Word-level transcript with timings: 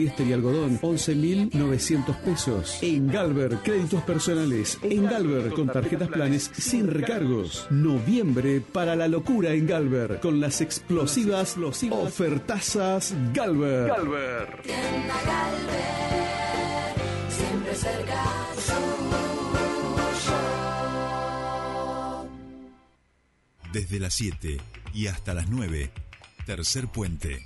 Este 0.00 0.22
y 0.22 0.32
algodón, 0.32 0.78
11.900 0.78 2.16
pesos. 2.18 2.78
En 2.82 3.08
Galver, 3.08 3.56
créditos 3.64 4.00
personales. 4.04 4.78
En 4.84 5.02
Galver, 5.06 5.50
con 5.50 5.66
tarjetas 5.66 6.06
planes 6.06 6.52
sin 6.56 6.86
recargos. 6.86 7.66
Noviembre 7.70 8.60
para 8.60 8.94
la 8.94 9.08
locura 9.08 9.50
en 9.54 9.66
Galver, 9.66 10.20
con 10.20 10.38
las 10.38 10.60
explosivas 10.60 11.56
ofertazas 11.90 13.12
Galver. 13.34 13.88
Galver. 13.88 14.62
siempre 17.28 17.74
cerca 17.74 18.24
Desde 23.72 23.98
las 23.98 24.14
7 24.14 24.60
y 24.94 25.08
hasta 25.08 25.34
las 25.34 25.50
9, 25.50 25.90
tercer 26.46 26.86
puente. 26.86 27.44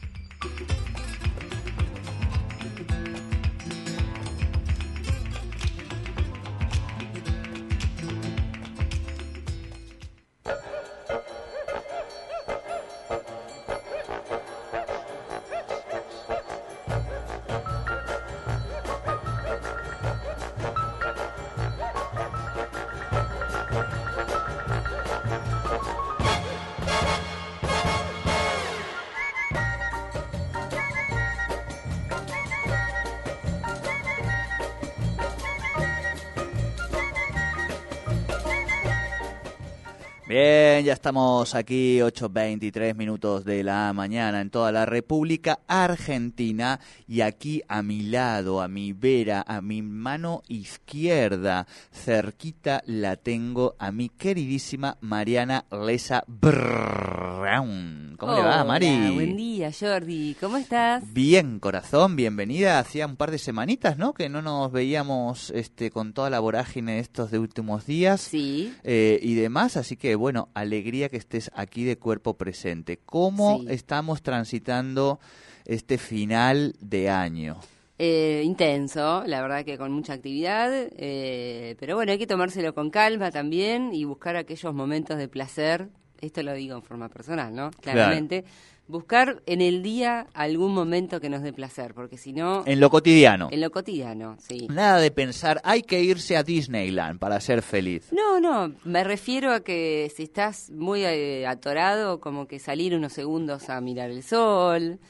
Bien, 40.33 40.83
ya 40.83 40.95
estamos 40.95 41.55
aquí, 41.55 41.99
8.23 41.99 42.95
minutos 42.95 43.45
de 43.45 43.63
la 43.63 43.93
mañana 43.93 44.41
en 44.41 44.49
toda 44.49 44.73
la 44.73 44.87
República 44.87 45.59
Argentina 45.69 46.81
y 47.07 47.21
aquí 47.21 47.63
a 47.69 47.83
mi 47.83 48.01
lado, 48.01 48.63
a 48.63 48.69
mi 48.69 48.95
vera, 48.95 49.45
a 49.47 49.61
mi 49.61 49.83
mano 49.83 50.41
izquierda, 50.49 51.67
cerquita 51.93 52.83
la 52.87 53.17
tengo 53.17 53.77
a 53.79 53.93
mi 53.93 54.09
queridísima 54.09 54.97
Mariana 55.03 55.67
Lesa 55.71 56.25
Brown. 56.27 58.17
¿Cómo 58.17 58.35
le 58.35 58.41
va, 58.41 58.65
Mari? 58.65 59.11
Buen 59.13 59.37
día, 59.37 59.71
Jordi. 59.79 60.37
¿Cómo 60.41 60.57
estás? 60.57 61.03
Bien, 61.13 61.59
corazón, 61.59 62.17
bienvenida. 62.17 62.79
Hacía 62.79 63.05
un 63.05 63.17
par 63.17 63.33
de 63.33 63.39
semanitas, 63.39 63.99
¿no? 63.99 64.15
Que 64.15 64.31
no 64.31 64.41
nos 64.41 64.71
veíamos 64.71 65.51
este, 65.51 65.91
con 65.91 66.15
toda 66.15 66.31
la 66.31 66.41
vorágine 66.41 67.01
estos 67.01 67.31
de 67.31 67.39
últimos 67.39 67.85
días. 67.85 68.21
Sí. 68.21 68.73
Eh, 68.85 69.19
y 69.23 69.35
demás, 69.35 69.77
así 69.77 69.97
que 69.97 70.22
bueno, 70.23 70.51
alegría 70.55 71.09
que 71.09 71.17
estés 71.17 71.51
aquí 71.53 71.83
de 71.83 71.99
cuerpo 71.99 72.35
presente. 72.35 72.97
¿Cómo 73.05 73.65
estamos 73.69 74.23
transitando 74.23 75.19
este 75.65 75.99
final 75.99 76.77
de 76.79 77.11
año? 77.11 77.57
Eh, 77.99 78.43
intenso, 78.45 79.25
la 79.27 79.43
verdad 79.43 79.65
que 79.65 79.77
con 79.77 79.91
mucha 79.91 80.13
actividad, 80.13 80.71
eh, 80.73 81.75
pero 81.81 81.97
bueno, 81.97 82.13
hay 82.13 82.19
que 82.19 82.29
tomárselo 82.29 82.73
con 82.73 82.91
calma 82.91 83.33
también 83.33 83.93
y 83.93 84.05
buscar 84.05 84.37
aquellos 84.37 84.73
momentos 84.73 85.19
de 85.19 85.27
placer, 85.27 85.89
esto 86.21 86.45
lo 86.45 86.55
digo 86.55 86.77
en 86.77 86.83
forma 86.85 87.09
personal, 87.09 87.53
¿no? 87.53 87.73
Claramente 87.81 88.45
buscar 88.93 89.43
en 89.47 89.61
el 89.61 89.83
día 89.83 90.29
algún 90.35 90.73
momento 90.73 91.21
que 91.21 91.29
nos 91.29 91.43
dé 91.43 91.53
placer, 91.53 91.95
porque 91.95 92.17
si 92.17 92.33
no... 92.33 92.63
En 92.67 92.79
lo 92.79 92.91
cotidiano. 92.91 93.49
En 93.51 93.61
lo 93.61 93.71
cotidiano, 93.73 94.37
sí. 94.39 94.69
Nada 94.71 94.99
de 94.99 95.11
pensar, 95.11 95.61
hay 95.65 95.83
que 95.83 96.01
irse 96.03 96.37
a 96.37 96.45
Disneyland 96.45 97.19
para 97.19 97.41
ser 97.41 97.63
feliz. 97.63 98.13
No, 98.13 98.39
no, 98.39 98.75
me 98.85 99.03
refiero 99.03 99.53
a 99.53 99.61
que 99.61 100.13
si 100.15 100.23
estás 100.23 100.71
muy 100.71 101.05
eh, 101.05 101.47
atorado, 101.47 102.21
como 102.21 102.47
que 102.47 102.61
salir 102.61 102.95
unos 102.95 103.13
segundos 103.13 103.69
a 103.71 103.81
mirar 103.81 104.11
el 104.11 104.23
sol, 104.23 105.01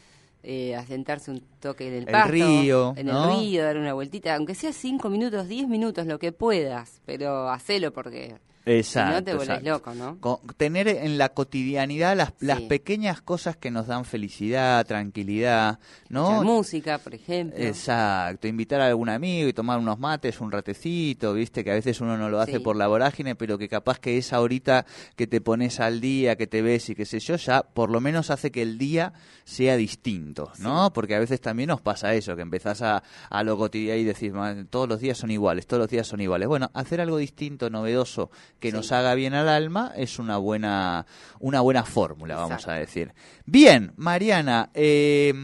eh, 0.45 0.75
a 0.75 0.87
sentarse 0.87 1.31
un 1.31 1.43
toque 1.61 1.89
en 1.89 1.95
el, 1.95 2.09
el 2.09 2.29
río, 2.29 2.95
en 2.97 3.09
el 3.09 3.37
río, 3.37 3.65
dar 3.65 3.77
una 3.77 3.93
vueltita, 3.93 4.35
aunque 4.37 4.55
sea 4.55 4.73
cinco 4.73 5.11
minutos, 5.11 5.49
diez 5.49 5.69
minutos, 5.69 6.07
lo 6.07 6.19
que 6.19 6.33
puedas, 6.33 7.01
pero 7.05 7.51
hacelo 7.51 7.93
porque 7.93 8.37
Exacto. 8.65 9.35
no 9.35 9.39
te 9.41 9.61
loco, 9.63 9.95
¿no? 9.95 10.19
tener 10.57 10.89
en 10.89 11.19
la 11.19 11.31
cotidianidad 11.31 12.17
las, 12.17 12.33
las 12.41 12.61
pequeñas 12.63 13.21
cosas 13.21 13.57
que 13.57 13.71
nos 13.71 13.87
dan 13.87 14.05
felicidad, 14.05 14.87
tranquilidad, 14.87 15.79
¿no? 16.09 16.43
música, 16.45 16.99
por 16.99 17.15
ejemplo. 17.15 17.59
Exacto. 17.59 18.47
Invitar 18.47 18.81
a 18.81 18.87
algún 18.87 19.09
amigo 19.09 19.49
y 19.49 19.53
tomar 19.53 19.79
unos 19.79 19.99
mates, 19.99 20.41
un 20.41 20.53
ratecito, 20.53 21.35
viste, 21.35 21.65
que 21.65 21.71
a 21.71 21.75
veces 21.75 22.01
uno 22.01 22.17
no 22.17 22.29
lo 22.29 22.41
hace 22.41 22.61
por 22.61 22.77
la 22.77 22.87
vorágine, 22.87 23.35
pero 23.35 23.59
que 23.59 23.69
capaz 23.69 23.99
que 23.99 24.19
esa 24.19 24.41
horita 24.41 24.87
que 25.17 25.27
te 25.27 25.41
pones 25.41 25.81
al 25.81 26.01
día, 26.01 26.37
que 26.37 26.47
te 26.47 26.63
ves 26.63 26.89
y 26.91 26.95
qué 26.95 27.05
sé 27.05 27.19
yo, 27.19 27.37
ya 27.37 27.63
por 27.63 27.91
lo 27.91 28.01
menos 28.01 28.31
hace 28.31 28.51
que 28.51 28.63
el 28.63 28.79
día 28.79 29.13
sea 29.45 29.77
distinto, 29.77 30.53
¿no? 30.59 30.93
Porque 30.93 31.15
a 31.15 31.19
veces 31.19 31.41
también 31.41 31.69
nos 31.69 31.81
pasa 31.81 32.15
eso, 32.15 32.37
que 32.37 32.43
empezás 32.43 32.83
a, 32.83 33.03
a 33.29 33.43
lo 33.43 33.57
cotidiano 33.57 34.01
y 34.01 34.05
decís, 34.05 34.33
todos 34.71 34.89
los 34.89 35.01
días 35.01 35.19
son 35.19 35.31
iguales, 35.31 35.67
todos 35.67 35.81
los 35.81 35.91
días 35.91 36.07
son 36.07 36.21
iguales. 36.21 36.49
Bueno, 36.49 36.71
hacer 36.75 37.01
algo 37.01 37.17
distinto, 37.17 37.71
novedoso, 37.71 38.31
que 38.63 38.71
nos 38.71 38.93
haga 38.93 39.17
bien 39.17 39.35
al 39.35 39.49
alma 39.49 39.93
es 39.97 40.21
una 40.21 40.37
buena, 40.37 41.05
una 41.41 41.61
buena 41.61 41.85
fórmula, 41.85 42.37
vamos 42.37 42.69
a 42.69 42.75
decir. 42.75 43.13
Bien, 43.45 43.93
Mariana, 43.97 44.71
eh, 44.73 45.35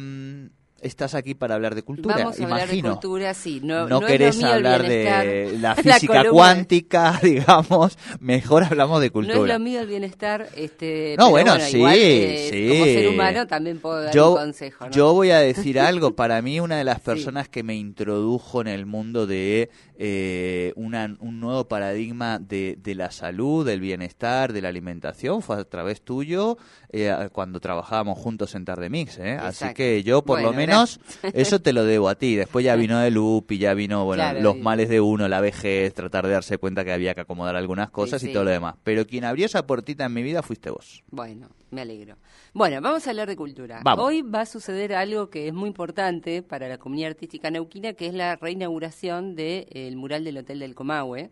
estás 0.80 1.14
aquí 1.14 1.34
para 1.34 1.54
hablar 1.54 1.74
de 1.74 1.82
cultura, 1.82 2.16
Vamos 2.16 2.38
a 2.38 2.42
imagino. 2.42 2.54
hablar 2.54 2.68
de 2.76 2.82
cultura, 2.82 3.34
sí. 3.34 3.60
No, 3.62 3.88
no, 3.88 4.00
querés 4.00 4.42
hablar 4.42 4.86
de 4.86 5.56
la 5.58 5.74
física 5.74 6.24
cuántica, 6.30 7.18
digamos. 7.22 7.98
Mejor 8.20 8.64
hablamos 8.64 9.00
de 9.00 9.10
cultura. 9.10 9.36
No 9.36 9.44
es 9.44 9.52
lo 9.52 9.58
mío 9.58 9.80
el 9.80 9.86
bienestar. 9.86 10.48
Este, 10.56 11.16
no, 11.18 11.30
bueno, 11.30 11.58
sí, 11.60 11.72
sí. 11.72 12.68
Como 12.68 12.84
ser 12.84 13.08
humano 13.08 13.46
también 13.46 13.78
puedo 13.80 14.02
dar 14.02 14.18
un 14.18 14.36
consejo. 14.36 14.86
¿no? 14.86 14.90
Yo 14.90 15.12
voy 15.12 15.30
a 15.30 15.38
decir 15.38 15.80
algo. 15.80 16.14
Para 16.14 16.40
mí, 16.42 16.60
una 16.60 16.76
de 16.76 16.84
las 16.84 17.00
personas 17.00 17.48
que 17.48 17.62
me 17.62 17.74
introdujo 17.74 18.60
en 18.60 18.68
el 18.68 18.86
mundo 18.86 19.26
de 19.26 19.70
eh, 20.00 20.72
una, 20.76 21.16
un 21.18 21.40
nuevo 21.40 21.66
paradigma 21.66 22.38
de, 22.38 22.78
de, 22.80 22.94
la 22.94 23.10
salud, 23.10 23.66
del 23.66 23.80
bienestar, 23.80 24.52
de 24.52 24.62
la 24.62 24.68
alimentación 24.68 25.42
fue 25.42 25.56
a 25.56 25.64
través 25.64 26.02
tuyo 26.02 26.56
eh, 26.90 27.28
cuando 27.32 27.58
trabajábamos 27.60 28.16
juntos 28.18 28.54
en 28.54 28.64
Tardemix. 28.64 29.18
¿eh? 29.18 29.32
Así 29.32 29.74
que 29.74 30.02
yo, 30.04 30.22
por 30.22 30.40
lo 30.40 30.52
menos, 30.52 30.67
eso 31.32 31.60
te 31.60 31.72
lo 31.72 31.84
debo 31.84 32.08
a 32.08 32.14
ti. 32.14 32.36
Después 32.36 32.64
ya 32.64 32.76
vino 32.76 32.98
de 32.98 33.10
Loop 33.10 33.52
y 33.52 33.58
ya 33.58 33.74
vino 33.74 34.04
bueno, 34.04 34.32
los 34.40 34.56
males 34.56 34.88
de 34.88 35.00
uno, 35.00 35.28
la 35.28 35.40
vejez, 35.40 35.94
tratar 35.94 36.26
de 36.26 36.32
darse 36.32 36.58
cuenta 36.58 36.84
que 36.84 36.92
había 36.92 37.14
que 37.14 37.22
acomodar 37.22 37.56
algunas 37.56 37.90
cosas 37.90 38.22
y 38.22 38.32
todo 38.32 38.44
lo 38.44 38.50
demás. 38.50 38.76
Pero 38.84 39.06
quien 39.06 39.24
abrió 39.24 39.46
esa 39.46 39.66
puertita 39.66 40.04
en 40.04 40.12
mi 40.12 40.22
vida 40.22 40.42
fuiste 40.42 40.70
vos. 40.70 41.02
Bueno, 41.10 41.48
me 41.70 41.80
alegro. 41.80 42.16
Bueno, 42.54 42.80
vamos 42.80 43.06
a 43.06 43.10
hablar 43.10 43.28
de 43.28 43.36
cultura. 43.36 43.82
Hoy 43.98 44.22
va 44.22 44.42
a 44.42 44.46
suceder 44.46 44.94
algo 44.94 45.30
que 45.30 45.48
es 45.48 45.54
muy 45.54 45.68
importante 45.68 46.42
para 46.42 46.68
la 46.68 46.78
comunidad 46.78 47.10
artística 47.10 47.50
neuquina, 47.50 47.92
que 47.92 48.06
es 48.06 48.14
la 48.14 48.36
reinauguración 48.36 49.34
del 49.34 49.66
de, 49.66 49.92
mural 49.96 50.24
del 50.24 50.38
Hotel 50.38 50.58
del 50.58 50.74
Comahue. 50.74 51.30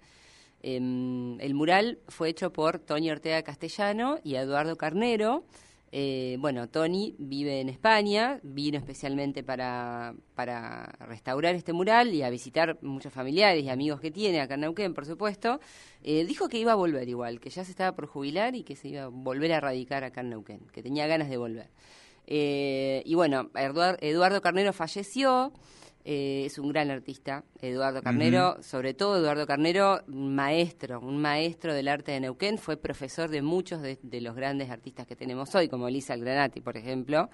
Eh, 0.62 0.76
el 0.76 1.54
mural 1.54 1.98
fue 2.08 2.28
hecho 2.28 2.52
por 2.52 2.78
Tony 2.78 3.10
Ortega 3.10 3.42
Castellano 3.42 4.18
y 4.24 4.34
Eduardo 4.34 4.76
Carnero. 4.76 5.44
Eh, 5.92 6.36
bueno, 6.40 6.68
Tony 6.68 7.14
vive 7.18 7.60
en 7.60 7.68
España, 7.68 8.40
vino 8.42 8.76
especialmente 8.76 9.42
para, 9.42 10.14
para 10.34 10.86
restaurar 11.00 11.54
este 11.54 11.72
mural 11.72 12.12
y 12.12 12.22
a 12.22 12.30
visitar 12.30 12.78
muchos 12.82 13.12
familiares 13.12 13.64
y 13.64 13.68
amigos 13.68 14.00
que 14.00 14.10
tiene 14.10 14.40
acá 14.40 14.54
en 14.54 14.62
Neuquén, 14.62 14.94
por 14.94 15.06
supuesto. 15.06 15.60
Eh, 16.02 16.24
dijo 16.24 16.48
que 16.48 16.58
iba 16.58 16.72
a 16.72 16.76
volver 16.76 17.08
igual, 17.08 17.40
que 17.40 17.50
ya 17.50 17.64
se 17.64 17.70
estaba 17.70 17.94
por 17.94 18.06
jubilar 18.06 18.56
y 18.56 18.62
que 18.64 18.76
se 18.76 18.88
iba 18.88 19.04
a 19.04 19.08
volver 19.08 19.52
a 19.52 19.60
radicar 19.60 20.04
acá 20.04 20.22
en 20.22 20.30
Neuquén, 20.30 20.60
que 20.72 20.82
tenía 20.82 21.06
ganas 21.06 21.28
de 21.28 21.36
volver. 21.36 21.68
Eh, 22.26 23.02
y 23.06 23.14
bueno, 23.14 23.50
Eduardo 23.54 24.40
Carnero 24.42 24.72
falleció. 24.72 25.52
Eh, 26.08 26.44
es 26.46 26.56
un 26.60 26.68
gran 26.68 26.88
artista, 26.92 27.42
Eduardo 27.60 28.00
Carnero, 28.00 28.62
sobre 28.62 28.94
todo 28.94 29.16
Eduardo 29.16 29.44
Carnero, 29.44 30.02
maestro, 30.06 31.00
un 31.00 31.20
maestro 31.20 31.74
del 31.74 31.88
arte 31.88 32.12
de 32.12 32.20
Neuquén, 32.20 32.58
fue 32.58 32.76
profesor 32.76 33.28
de 33.28 33.42
muchos 33.42 33.82
de, 33.82 34.20
los 34.20 34.36
grandes 34.36 34.70
artistas 34.70 35.08
que 35.08 35.16
tenemos 35.16 35.52
hoy, 35.56 35.68
como 35.68 35.90
Lisa 35.90 36.14
Granati, 36.14 36.60
por 36.60 36.76
ejemplo, 36.76 37.28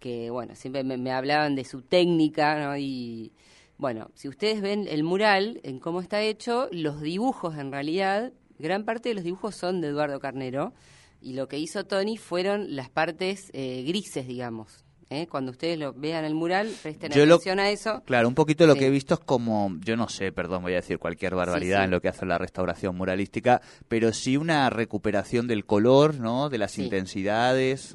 que 0.00 0.30
bueno, 0.30 0.56
siempre 0.56 0.82
me, 0.82 1.12
hablaban 1.12 1.54
de 1.54 1.64
su 1.64 1.82
técnica, 1.82 2.58
¿no? 2.58 2.76
Y 2.76 3.30
bueno, 3.76 4.10
si 4.14 4.26
ustedes 4.26 4.62
ven 4.62 4.88
el 4.88 5.04
mural, 5.04 5.60
en 5.62 5.78
cómo 5.78 6.00
está 6.00 6.20
hecho, 6.20 6.68
los 6.72 7.00
dibujos 7.00 7.56
en 7.56 7.70
realidad, 7.70 8.32
gran 8.58 8.84
parte 8.84 9.10
de 9.10 9.14
los 9.14 9.22
dibujos 9.22 9.54
son 9.54 9.80
de 9.80 9.90
Eduardo 9.90 10.18
Carnero, 10.18 10.72
y 11.20 11.34
lo 11.34 11.46
que 11.46 11.60
hizo 11.60 11.84
Tony 11.84 12.16
fueron 12.16 12.74
las 12.74 12.90
partes 12.90 13.48
eh, 13.52 13.84
grises, 13.86 14.26
digamos, 14.26 14.84
¿eh? 15.10 15.26
Cuando 15.26 15.50
ustedes 15.50 15.78
lo 15.78 15.92
vean 15.92 16.24
el 16.24 16.34
mural, 16.34 16.70
presten 16.82 17.12
atención 17.12 17.58
a 17.58 17.70
eso. 17.70 18.02
Claro, 18.04 18.28
un 18.28 18.34
poquito 18.34 18.66
lo 18.66 18.74
que 18.74 18.86
he 18.86 18.90
visto 18.90 19.14
es 19.14 19.20
como, 19.20 19.76
yo 19.80 19.96
no 19.96 20.08
sé, 20.08 20.32
perdón, 20.32 20.62
voy 20.62 20.72
a 20.72 20.76
decir 20.76 20.98
cualquier 20.98 21.34
barbaridad 21.34 21.84
en 21.84 21.90
lo 21.90 22.00
que 22.00 22.08
hace 22.08 22.26
la 22.26 22.38
restauración 22.38 22.96
muralística, 22.96 23.60
pero 23.88 24.12
sí 24.12 24.36
una 24.36 24.70
recuperación 24.70 25.46
del 25.46 25.64
color, 25.64 26.14
¿no? 26.14 26.48
De 26.48 26.58
las 26.58 26.78
intensidades. 26.78 27.94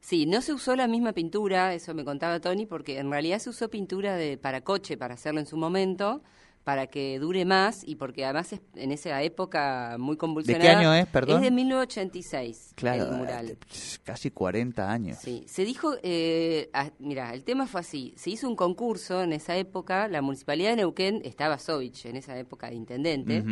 Sí, 0.00 0.26
no 0.26 0.42
se 0.42 0.52
usó 0.52 0.74
la 0.74 0.88
misma 0.88 1.12
pintura, 1.12 1.74
eso 1.74 1.94
me 1.94 2.04
contaba 2.04 2.40
Tony, 2.40 2.66
porque 2.66 2.98
en 2.98 3.10
realidad 3.10 3.38
se 3.38 3.50
usó 3.50 3.70
pintura 3.70 4.16
de 4.16 4.36
para 4.36 4.62
coche 4.62 4.96
para 4.96 5.14
hacerlo 5.14 5.38
en 5.40 5.46
su 5.46 5.56
momento, 5.56 6.22
para 6.64 6.86
que 6.86 7.18
dure 7.18 7.44
más 7.44 7.82
y 7.86 7.96
porque 7.96 8.24
además 8.24 8.52
es 8.52 8.60
en 8.74 8.92
esa 8.92 9.20
época 9.22 9.96
muy 9.98 10.16
convulsionada. 10.16 10.64
¿De 10.64 10.70
qué 10.70 10.78
año 10.78 10.94
es, 10.94 11.06
perdón? 11.06 11.36
Es 11.36 11.42
de 11.42 11.50
1986, 11.50 12.72
claro, 12.74 13.04
el 13.04 13.16
mural. 13.16 13.50
Eh, 13.50 13.56
casi 14.04 14.30
40 14.30 14.90
años. 14.90 15.18
Sí, 15.20 15.44
se 15.48 15.64
dijo, 15.64 15.94
eh, 16.02 16.70
mira, 16.98 17.34
el 17.34 17.44
tema 17.44 17.66
fue 17.66 17.80
así, 17.80 18.14
se 18.16 18.30
hizo 18.30 18.48
un 18.48 18.56
concurso 18.56 19.22
en 19.22 19.32
esa 19.32 19.56
época, 19.56 20.08
la 20.08 20.22
Municipalidad 20.22 20.70
de 20.70 20.76
Neuquén, 20.76 21.20
estaba 21.24 21.58
Sovich 21.58 22.06
en 22.06 22.16
esa 22.16 22.38
época 22.38 22.68
de 22.68 22.76
intendente, 22.76 23.44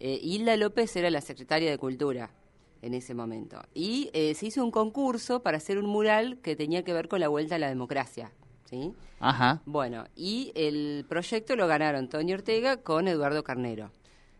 eh, 0.00 0.18
Hilda 0.22 0.56
López 0.56 0.94
era 0.96 1.10
la 1.10 1.20
secretaria 1.20 1.70
de 1.70 1.78
Cultura 1.78 2.30
en 2.82 2.94
ese 2.94 3.14
momento. 3.14 3.60
Y 3.74 4.10
eh, 4.12 4.34
se 4.34 4.46
hizo 4.46 4.64
un 4.64 4.70
concurso 4.70 5.42
para 5.42 5.56
hacer 5.58 5.78
un 5.78 5.86
mural 5.86 6.38
que 6.42 6.56
tenía 6.56 6.84
que 6.84 6.92
ver 6.92 7.08
con 7.08 7.20
la 7.20 7.28
vuelta 7.28 7.56
a 7.56 7.58
la 7.58 7.68
democracia. 7.68 8.32
¿Sí? 8.68 8.92
Ajá. 9.20 9.62
Bueno, 9.64 10.04
y 10.14 10.52
el 10.54 11.04
proyecto 11.08 11.56
lo 11.56 11.66
ganaron 11.66 12.08
Tony 12.08 12.34
Ortega 12.34 12.78
con 12.78 13.08
Eduardo 13.08 13.42
Carnero. 13.42 13.90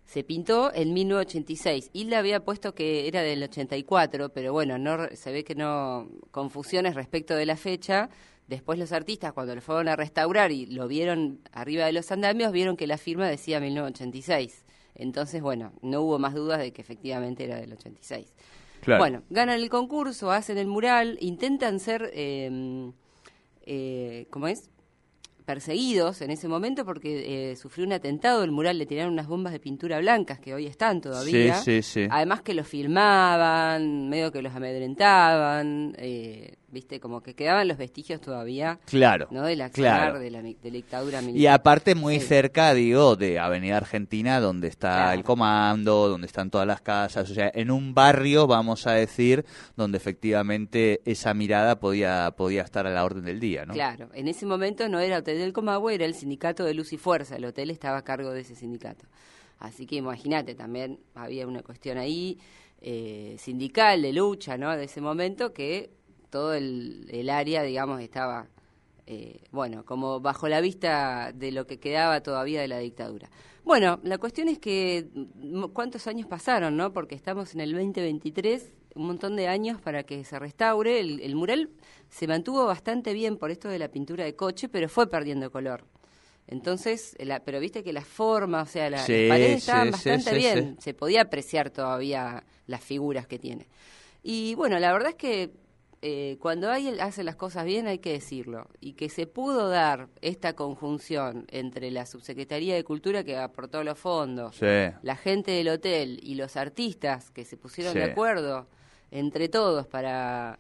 Se 0.05 0.23
pintó 0.23 0.73
en 0.73 0.95
1986. 0.95 1.91
Hilda 1.93 2.19
había 2.19 2.45
puesto 2.45 2.75
que 2.75 3.09
era 3.09 3.23
del 3.23 3.43
84, 3.43 4.29
pero 4.29 4.53
bueno, 4.53 4.79
no 4.79 5.09
se 5.15 5.33
ve 5.33 5.43
que 5.43 5.57
no 5.57 6.09
confusiones 6.31 6.95
respecto 6.95 7.35
de 7.35 7.47
la 7.47 7.57
fecha. 7.57 8.09
Después 8.47 8.79
los 8.79 8.93
artistas, 8.93 9.33
cuando 9.33 9.57
lo 9.57 9.61
fueron 9.61 9.89
a 9.89 9.97
restaurar 9.97 10.53
y 10.53 10.67
lo 10.67 10.87
vieron 10.87 11.41
arriba 11.53 11.87
de 11.87 11.93
los 11.93 12.13
andamios, 12.13 12.53
vieron 12.53 12.77
que 12.77 12.87
la 12.87 12.99
firma 12.99 13.27
decía 13.27 13.59
1986. 13.59 14.65
Entonces, 14.95 15.43
bueno, 15.43 15.73
no 15.83 16.03
hubo 16.03 16.21
más 16.21 16.35
dudas 16.35 16.61
de 16.61 16.73
que 16.73 16.83
efectivamente 16.83 17.45
era 17.45 17.57
del 17.57 17.73
86. 17.73 18.33
Bueno, 18.87 19.23
ganan 19.31 19.59
el 19.59 19.69
concurso, 19.69 20.31
hacen 20.31 20.59
el 20.59 20.69
mural, 20.69 21.19
intentan 21.21 21.81
ser, 21.81 22.11
eh, 22.15 22.93
eh, 23.67 24.27
¿cómo 24.31 24.49
es? 24.49 24.71
Perseguidos 25.47 26.21
en 26.21 26.33
ese 26.33 26.49
momento 26.49 26.85
porque 26.85 27.53
eh, 27.53 27.57
sufrió 27.57 27.87
un 27.87 27.93
atentado, 27.93 28.43
el 28.45 28.51
mural 28.51 28.79
le 28.79 28.85
tiraron 28.85 29.13
unas 29.13 29.29
bombas 29.29 29.53
de 29.53 29.61
pintura 29.61 29.99
blancas 30.01 30.41
que 30.41 30.53
hoy 30.53 30.67
están 30.67 31.01
todavía. 31.01 31.55
Sí, 31.61 31.83
sí, 31.83 32.03
sí. 32.03 32.09
Además 32.11 32.43
que 32.43 32.53
los 32.53 32.67
filmaban, 32.67 34.09
medio 34.09 34.33
que 34.33 34.43
los 34.43 34.55
amedrentaban, 34.55 35.95
eh, 35.99 36.57
viste, 36.77 37.01
como 37.01 37.23
que 37.23 37.35
quedaban 37.35 37.69
los 37.69 37.79
vestigios 37.79 38.21
todavía. 38.21 38.79
Claro. 38.85 39.29
¿no? 39.31 39.45
De 39.45 39.57
la, 39.57 39.69
de, 39.71 40.31
la, 40.31 40.43
dictadura 40.43 41.21
militar. 41.23 41.41
Y 41.41 41.47
aparte 41.47 41.95
muy 41.95 42.21
cerca, 42.21 42.75
digo, 42.75 43.17
de 43.17 43.39
Avenida 43.39 43.77
Argentina, 43.77 44.41
donde 44.41 44.69
está 44.69 45.15
el 45.15 45.25
comando, 45.25 46.09
donde 46.09 46.27
están 46.27 46.51
todas 46.51 46.67
las 46.67 46.81
casas, 46.81 47.31
o 47.31 47.35
sea, 47.35 47.51
en 47.55 47.71
un 47.71 47.95
barrio, 47.95 48.47
vamos 48.47 48.87
a 48.87 48.93
decir, 48.93 49.45
donde 49.77 49.97
efectivamente 49.97 51.01
esa 51.05 51.33
mirada 51.35 51.79
podía, 51.79 52.33
podía 52.37 52.63
estar 52.63 52.87
a 52.87 52.91
la 52.91 53.05
orden 53.05 53.25
del 53.25 53.41
día, 53.41 53.65
¿no? 53.65 53.73
Claro, 53.73 54.11
en 54.13 54.29
ese 54.29 54.45
momento 54.45 54.89
no 54.89 55.01
era 55.01 55.23
Del 55.39 55.53
Comahue, 55.53 55.95
era 55.95 56.05
el 56.05 56.15
sindicato 56.15 56.65
de 56.65 56.75
Luz 56.75 56.93
y 56.93 56.99
Fuerza, 56.99 57.37
el 57.37 57.45
hotel 57.45 57.71
estaba 57.71 57.99
a 57.99 58.05
cargo 58.05 58.31
de 58.33 58.41
ese 58.41 58.55
sindicato. 58.55 59.07
Así 59.59 59.87
que 59.87 59.97
imagínate, 59.97 60.55
también 60.55 61.01
había 61.15 61.47
una 61.47 61.63
cuestión 61.63 61.99
ahí 61.99 62.39
eh, 62.81 63.37
sindical, 63.39 64.03
de 64.03 64.13
lucha, 64.13 64.59
¿no? 64.59 64.77
De 64.77 64.85
ese 64.85 65.01
momento 65.01 65.53
que 65.53 65.91
todo 66.31 66.55
el, 66.55 67.29
área, 67.31 67.63
digamos, 67.63 68.01
estaba, 68.01 68.49
eh, 69.07 69.41
bueno, 69.51 69.85
como 69.85 70.21
bajo 70.21 70.49
la 70.49 70.61
vista 70.61 71.33
de 71.33 71.53
lo 71.53 71.67
que 71.67 71.79
quedaba 71.79 72.23
todavía 72.23 72.61
de 72.61 72.69
la 72.69 72.79
dictadura. 72.79 73.31
Bueno, 73.65 73.99
la 74.05 74.19
cuestión 74.19 74.49
es 74.49 74.61
que 74.61 75.09
mm, 75.13 75.65
cuántos 75.73 76.07
años 76.07 76.29
pasaron, 76.29 76.77
¿no? 76.77 76.93
Porque 76.93 77.15
estamos 77.15 77.55
en 77.55 77.61
el 77.61 77.73
2023, 77.73 78.73
un 78.95 79.07
montón 79.09 79.35
de 79.35 79.49
años 79.49 79.81
para 79.81 80.05
que 80.05 80.23
se 80.25 80.39
restaure. 80.39 81.01
El, 81.01 81.35
mural 81.35 81.71
se 82.11 82.27
mantuvo 82.27 82.67
bastante 82.67 83.13
bien 83.13 83.37
por 83.37 83.51
esto 83.51 83.69
de 83.69 83.79
la 83.79 83.89
pintura 83.89 84.25
de 84.25 84.35
coche, 84.35 84.69
pero 84.69 84.89
fue 84.89 85.09
perdiendo 85.09 85.51
color. 85.51 85.85
Entonces, 86.49 87.17
pero 87.45 87.59
viste 87.59 87.83
que 87.83 87.93
las 87.93 88.07
formas, 88.07 88.69
o 88.69 88.73
sea, 88.73 88.89
las 88.89 89.03
paredes 89.03 89.59
estaban 89.59 89.91
bastante 89.91 90.35
bien. 90.35 90.77
Se 90.81 90.95
podía 90.95 91.23
apreciar 91.23 91.71
todavía 91.71 92.45
las 92.67 92.83
figuras 92.83 93.27
que 93.27 93.39
tiene. 93.39 93.67
Y 94.23 94.55
bueno, 94.55 94.79
la 94.79 94.93
verdad 94.93 95.11
es 95.11 95.17
que 95.17 95.51
eh, 96.03 96.37
cuando 96.41 96.71
alguien 96.71 97.01
hace 97.01 97.25
las 97.25 97.35
cosas 97.35 97.65
bien 97.65 97.89
hay 97.89 97.99
que 97.99 98.13
decirlo. 98.13 98.69
Y 98.81 98.93
que 98.93 99.09
se 99.09 99.27
pudo 99.27 99.69
dar 99.69 100.09
esta 100.21 100.55
conjunción 100.55 101.47
entre 101.51 101.91
la 101.91 102.07
Subsecretaría 102.07 102.77
de 102.77 102.85
Cultura 102.85 103.25
que 103.25 103.37
aportó 103.37 103.83
los 103.83 103.99
fondos, 103.99 104.61
la 104.61 105.17
gente 105.17 105.51
del 105.51 105.69
hotel 105.69 106.21
y 106.23 106.37
los 106.37 106.57
artistas 106.57 107.31
que 107.33 107.45
se 107.45 107.57
pusieron 107.57 107.95
de 107.95 108.05
acuerdo 108.05 108.69
entre 109.11 109.49
todos 109.49 109.87
para, 109.87 110.59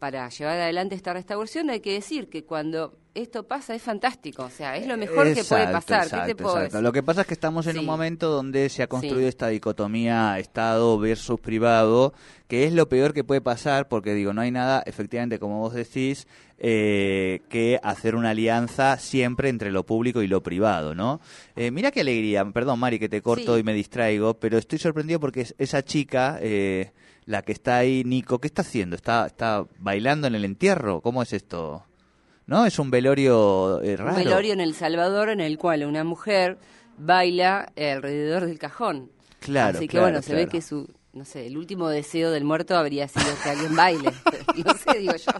para 0.00 0.28
llevar 0.30 0.58
adelante 0.58 0.96
esta 0.96 1.12
restauración, 1.12 1.68
hay 1.70 1.80
que 1.80 1.92
decir 1.92 2.30
que 2.30 2.44
cuando 2.44 2.98
esto 3.14 3.42
pasa 3.42 3.74
es 3.74 3.82
fantástico, 3.82 4.44
o 4.44 4.50
sea, 4.50 4.76
es 4.76 4.86
lo 4.86 4.96
mejor 4.96 5.34
que 5.34 5.42
puede 5.42 5.66
pasar. 5.66 6.08
Lo 6.80 6.92
que 6.92 7.02
pasa 7.02 7.22
es 7.22 7.26
que 7.26 7.34
estamos 7.34 7.66
en 7.66 7.78
un 7.78 7.84
momento 7.84 8.30
donde 8.30 8.68
se 8.68 8.82
ha 8.82 8.86
construido 8.86 9.28
esta 9.28 9.48
dicotomía 9.48 10.38
Estado 10.38 10.98
versus 10.98 11.40
privado, 11.40 12.14
que 12.46 12.64
es 12.64 12.72
lo 12.72 12.88
peor 12.88 13.12
que 13.12 13.24
puede 13.24 13.40
pasar, 13.40 13.88
porque 13.88 14.14
digo, 14.14 14.32
no 14.32 14.40
hay 14.40 14.50
nada, 14.50 14.82
efectivamente, 14.86 15.38
como 15.38 15.58
vos 15.58 15.74
decís, 15.74 16.28
eh, 16.58 17.40
que 17.48 17.80
hacer 17.82 18.14
una 18.14 18.30
alianza 18.30 18.96
siempre 18.98 19.48
entre 19.48 19.72
lo 19.72 19.84
público 19.84 20.22
y 20.22 20.28
lo 20.28 20.42
privado, 20.42 20.94
¿no? 20.94 21.20
Eh, 21.56 21.70
mira 21.70 21.90
qué 21.90 22.02
alegría, 22.02 22.44
perdón 22.44 22.78
Mari 22.78 22.98
que 22.98 23.08
te 23.08 23.22
corto 23.22 23.58
y 23.58 23.62
me 23.62 23.74
distraigo, 23.74 24.34
pero 24.34 24.58
estoy 24.58 24.78
sorprendido 24.78 25.18
porque 25.18 25.46
esa 25.58 25.82
chica, 25.82 26.38
eh, 26.40 26.92
la 27.26 27.42
que 27.42 27.52
está 27.52 27.78
ahí, 27.78 28.04
Nico, 28.04 28.38
¿qué 28.38 28.46
está 28.46 28.62
haciendo? 28.62 28.94
¿Está, 28.94 29.26
¿Está 29.26 29.64
bailando 29.78 30.26
en 30.26 30.34
el 30.34 30.44
entierro? 30.44 31.00
¿Cómo 31.00 31.22
es 31.22 31.32
esto? 31.32 31.84
¿No? 32.50 32.66
Es 32.66 32.80
un 32.80 32.90
velorio 32.90 33.80
eh, 33.80 33.96
raro. 33.96 34.10
Un 34.10 34.24
velorio 34.24 34.52
en 34.52 34.60
El 34.60 34.74
Salvador 34.74 35.30
en 35.30 35.40
el 35.40 35.56
cual 35.56 35.84
una 35.84 36.02
mujer 36.02 36.58
baila 36.98 37.72
alrededor 37.76 38.44
del 38.44 38.58
cajón. 38.58 39.08
Claro. 39.38 39.78
Así 39.78 39.86
que 39.86 40.00
bueno, 40.00 40.20
se 40.20 40.34
ve 40.34 40.48
que 40.48 40.60
su, 40.60 40.88
no 41.12 41.24
sé, 41.24 41.46
el 41.46 41.56
último 41.56 41.88
deseo 41.88 42.32
del 42.32 42.44
muerto 42.44 42.76
habría 42.76 43.06
sido 43.06 43.24
que 43.42 43.50
alguien 43.50 43.76
baile. 43.76 44.10
no 44.64 44.74
sé, 44.74 44.98
digo 44.98 45.14
yo. 45.14 45.32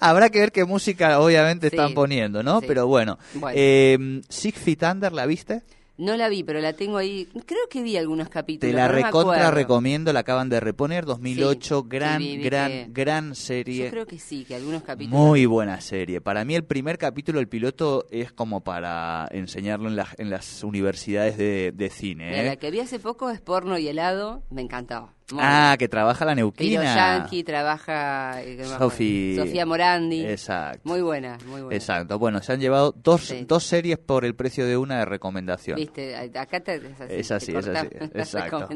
Habrá 0.00 0.30
que 0.30 0.40
ver 0.40 0.50
qué 0.50 0.64
música 0.64 1.20
obviamente 1.20 1.68
están 1.68 1.94
poniendo, 1.94 2.42
¿no? 2.42 2.60
Pero 2.60 2.88
bueno. 2.88 3.18
Eh, 3.54 4.20
Six 4.28 4.58
Feet 4.58 4.82
Under, 4.82 5.12
¿la 5.12 5.26
viste? 5.26 5.62
No 5.98 6.16
la 6.16 6.28
vi, 6.28 6.44
pero 6.44 6.60
la 6.60 6.74
tengo 6.74 6.96
ahí. 6.96 7.26
Creo 7.44 7.68
que 7.68 7.82
vi 7.82 7.96
algunos 7.96 8.28
capítulos. 8.28 8.70
Te 8.70 8.76
la 8.76 8.86
recontra 8.86 9.50
recomiendo, 9.50 10.12
la 10.12 10.20
acaban 10.20 10.48
de 10.48 10.60
reponer, 10.60 11.04
2008, 11.04 11.84
gran, 11.88 12.22
gran, 12.40 12.92
gran 12.92 13.34
serie. 13.34 13.86
Yo 13.86 13.90
creo 13.90 14.06
que 14.06 14.20
sí, 14.20 14.44
que 14.44 14.54
algunos 14.54 14.84
capítulos. 14.84 15.18
Muy 15.20 15.46
buena 15.46 15.80
serie. 15.80 16.20
Para 16.20 16.44
mí 16.44 16.54
el 16.54 16.64
primer 16.64 16.98
capítulo, 16.98 17.40
el 17.40 17.48
piloto, 17.48 18.06
es 18.12 18.30
como 18.30 18.62
para 18.62 19.26
enseñarlo 19.32 19.90
en, 19.90 19.98
en 20.18 20.30
las 20.30 20.62
universidades 20.62 21.36
de, 21.36 21.90
cine. 21.90 22.30
La 22.44 22.52
¿eh? 22.52 22.56
que 22.58 22.70
vi 22.70 22.78
hace 22.78 23.00
poco 23.00 23.30
es 23.30 23.40
Porno 23.40 23.76
y 23.76 23.88
Helado, 23.88 24.44
me 24.50 24.62
encantaba 24.62 25.17
ah, 25.36 25.76
que 25.78 25.88
trabaja 25.88 26.24
la 26.24 26.34
Neuquina. 26.34 26.80
Piro 26.80 26.82
Yankee, 26.82 27.44
trabaja 27.44 28.42
eh, 28.42 28.64
Sofía 28.64 29.66
Morandi. 29.66 30.24
Exacto. 30.24 30.80
Muy 30.84 31.02
buena, 31.02 31.38
muy 31.46 31.62
buena. 31.62 31.76
Exacto. 31.76 32.18
Bueno, 32.18 32.40
se 32.42 32.52
han 32.52 32.60
llevado 32.60 32.94
dos, 32.96 33.34
dos 33.46 33.64
series 33.64 33.98
por 33.98 34.24
el 34.24 34.34
precio 34.34 34.66
de 34.66 34.76
una 34.76 34.98
de 35.00 35.04
recomendación. 35.04 35.76
Viste, 35.76 36.16
acá 36.16 36.60
te, 36.60 36.76
es 36.76 37.30
así. 37.30 37.54
Es 37.54 37.66
así, 37.66 37.88
Exacto. 38.14 38.68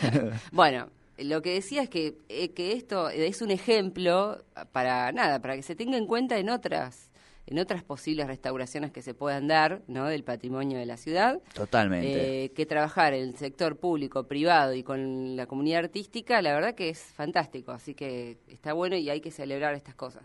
bueno, 0.52 0.88
lo 1.18 1.42
que 1.42 1.54
decía 1.54 1.82
es 1.82 1.90
que, 1.90 2.18
eh, 2.28 2.50
que 2.52 2.72
esto 2.72 3.08
es 3.10 3.42
un 3.42 3.50
ejemplo 3.50 4.42
para 4.72 5.10
nada, 5.12 5.40
para 5.40 5.56
que 5.56 5.62
se 5.62 5.74
tenga 5.74 5.96
en 5.96 6.06
cuenta 6.06 6.38
en 6.38 6.48
otras 6.48 7.07
en 7.50 7.58
otras 7.58 7.82
posibles 7.82 8.26
restauraciones 8.26 8.92
que 8.92 9.00
se 9.00 9.14
puedan 9.14 9.48
dar 9.48 9.80
¿no? 9.86 10.06
del 10.06 10.22
patrimonio 10.22 10.78
de 10.78 10.84
la 10.84 10.98
ciudad. 10.98 11.40
Totalmente. 11.54 12.44
Eh, 12.44 12.52
que 12.52 12.66
trabajar 12.66 13.14
en 13.14 13.22
el 13.22 13.36
sector 13.36 13.78
público, 13.78 14.24
privado 14.24 14.74
y 14.74 14.82
con 14.82 15.34
la 15.34 15.46
comunidad 15.46 15.84
artística, 15.84 16.42
la 16.42 16.52
verdad 16.52 16.74
que 16.74 16.90
es 16.90 17.00
fantástico, 17.00 17.72
así 17.72 17.94
que 17.94 18.36
está 18.48 18.74
bueno 18.74 18.96
y 18.96 19.08
hay 19.08 19.22
que 19.22 19.30
celebrar 19.30 19.74
estas 19.74 19.94
cosas. 19.94 20.24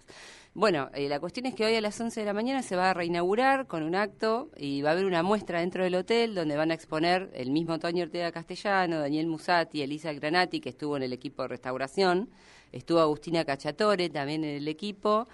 Bueno, 0.53 0.89
eh, 0.93 1.07
la 1.07 1.21
cuestión 1.21 1.45
es 1.45 1.55
que 1.55 1.65
hoy 1.65 1.75
a 1.75 1.81
las 1.81 1.99
11 1.99 2.19
de 2.19 2.25
la 2.25 2.33
mañana 2.33 2.61
se 2.61 2.75
va 2.75 2.89
a 2.89 2.93
reinaugurar 2.93 3.67
con 3.67 3.83
un 3.83 3.95
acto 3.95 4.51
y 4.57 4.81
va 4.81 4.89
a 4.89 4.91
haber 4.91 5.05
una 5.05 5.23
muestra 5.23 5.61
dentro 5.61 5.85
del 5.85 5.95
hotel 5.95 6.35
donde 6.35 6.57
van 6.57 6.71
a 6.71 6.73
exponer 6.73 7.31
el 7.33 7.51
mismo 7.51 7.79
Toño 7.79 8.03
Ortega 8.03 8.33
Castellano, 8.33 8.99
Daniel 8.99 9.27
Musati, 9.27 9.81
Elisa 9.81 10.11
Granati, 10.11 10.59
que 10.59 10.69
estuvo 10.69 10.97
en 10.97 11.03
el 11.03 11.13
equipo 11.13 11.41
de 11.43 11.47
restauración, 11.47 12.29
estuvo 12.73 12.99
Agustina 12.99 13.45
Cachatore 13.45 14.09
también 14.09 14.43
en 14.43 14.57
el 14.57 14.67
equipo, 14.67 15.27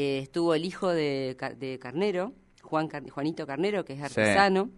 eh, 0.00 0.20
estuvo 0.20 0.54
el 0.54 0.64
hijo 0.64 0.90
de, 0.90 1.36
Carnero, 1.80 2.32
Juan 2.62 2.88
Juanito 3.10 3.44
Carnero, 3.48 3.84
que 3.84 3.94
es 3.94 4.00
artesano. 4.00 4.70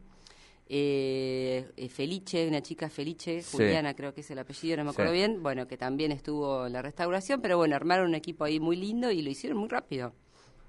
Eh, 0.66 1.70
eh, 1.76 1.88
Felice, 1.90 2.48
una 2.48 2.62
chica 2.62 2.88
Felice, 2.88 3.42
Juliana 3.42 3.92
creo 3.92 4.14
que 4.14 4.22
es 4.22 4.30
el 4.30 4.38
apellido, 4.38 4.78
no 4.78 4.84
me 4.84 4.90
acuerdo 4.92 5.12
bien, 5.12 5.42
bueno, 5.42 5.66
que 5.66 5.76
también 5.76 6.10
estuvo 6.10 6.66
en 6.66 6.72
la 6.72 6.80
restauración, 6.80 7.42
pero 7.42 7.58
bueno, 7.58 7.76
armaron 7.76 8.06
un 8.06 8.14
equipo 8.14 8.44
ahí 8.44 8.60
muy 8.60 8.76
lindo 8.76 9.10
y 9.10 9.20
lo 9.20 9.28
hicieron 9.28 9.58
muy 9.58 9.68
rápido, 9.68 10.14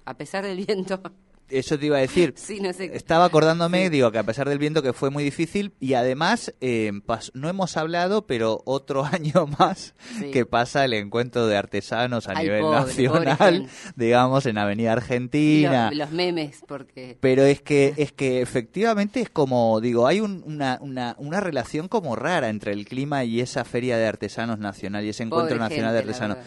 a 0.04 0.18
pesar 0.18 0.44
del 0.44 0.66
viento. 0.66 1.00
Eso 1.48 1.78
te 1.78 1.86
iba 1.86 1.98
a 1.98 2.00
decir. 2.00 2.34
Sí, 2.42 2.60
no 2.60 2.72
sé. 2.72 2.90
Estaba 2.94 3.24
acordándome, 3.24 3.88
digo, 3.88 4.10
que 4.10 4.18
a 4.18 4.24
pesar 4.24 4.48
del 4.48 4.58
viento 4.58 4.82
que 4.82 4.92
fue 4.92 5.10
muy 5.10 5.22
difícil 5.22 5.72
y 5.80 5.94
además 5.94 6.52
eh, 6.60 6.90
no 7.34 7.48
hemos 7.48 7.76
hablado, 7.76 8.26
pero 8.26 8.62
otro 8.64 9.04
año 9.12 9.46
más 9.58 9.94
que 10.32 10.44
pasa 10.44 10.84
el 10.84 10.92
encuentro 10.94 11.46
de 11.46 11.56
artesanos 11.56 12.28
a 12.28 12.34
nivel 12.34 12.62
nacional, 12.62 13.68
digamos, 13.96 14.46
en 14.46 14.58
Avenida 14.58 14.92
Argentina. 14.92 15.90
Los, 15.92 16.10
memes, 16.10 16.62
porque... 16.66 17.16
Pero 17.20 17.44
es 17.44 17.62
que, 17.62 17.94
es 17.96 18.12
que 18.12 18.42
efectivamente 18.42 19.20
es 19.20 19.30
como, 19.30 19.80
digo, 19.80 20.06
hay 20.06 20.20
una, 20.20 20.78
una, 20.80 21.14
una, 21.18 21.40
relación 21.40 21.88
como 21.88 22.16
rara 22.16 22.48
entre 22.48 22.72
el 22.72 22.86
clima 22.86 23.24
y 23.24 23.40
esa 23.40 23.64
feria 23.64 23.96
de 23.96 24.06
artesanos 24.06 24.58
nacional 24.58 25.04
y 25.04 25.10
ese 25.10 25.22
encuentro 25.22 25.58
nacional 25.58 25.92
de 25.92 25.98
artesanos. 25.98 26.38